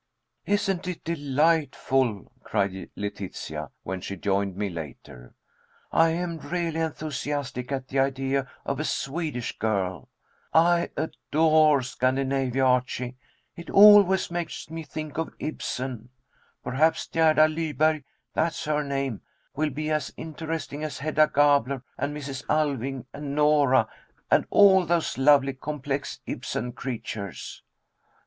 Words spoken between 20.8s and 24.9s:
as Hedda Gabler, and Mrs. Alving, and Nora, and all